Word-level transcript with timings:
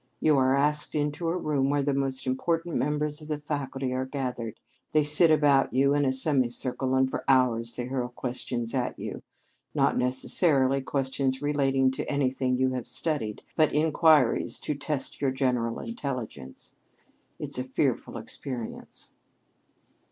You 0.19 0.35
are 0.39 0.55
asked 0.55 0.95
into 0.95 1.29
a 1.29 1.37
room 1.37 1.69
where 1.69 1.83
the 1.83 1.93
most 1.93 2.25
important 2.25 2.75
members 2.75 3.21
of 3.21 3.27
the 3.27 3.37
faculty 3.37 3.93
are 3.93 4.07
gathered. 4.07 4.59
They 4.93 5.03
sit 5.03 5.29
about 5.29 5.73
you 5.75 5.93
in 5.93 6.05
a 6.05 6.11
semicircle 6.11 6.95
and 6.95 7.07
for 7.07 7.23
hours 7.27 7.75
they 7.75 7.85
hurl 7.85 8.09
questions 8.09 8.73
at 8.73 8.97
you, 8.97 9.21
not 9.75 9.99
necessarily 9.99 10.81
questions 10.81 11.43
relating 11.43 11.91
to 11.91 12.11
anything 12.11 12.57
you 12.57 12.71
have 12.71 12.87
studied, 12.87 13.43
but 13.55 13.75
inquiries 13.75 14.57
to 14.61 14.73
test 14.73 15.21
your 15.21 15.29
general 15.29 15.77
intelligence. 15.77 16.73
It's 17.37 17.59
a 17.59 17.63
fearful 17.63 18.17
experience." 18.17 19.13